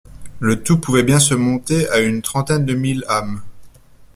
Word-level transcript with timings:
Le 0.39 0.63
tout 0.63 0.79
pouvait 0.81 1.03
bien 1.03 1.19
se 1.19 1.35
monter 1.35 1.87
à 1.91 1.99
une 1.99 2.23
trentaine 2.23 2.65
de 2.65 2.73
mille 2.73 3.05
âmes. 3.07 3.43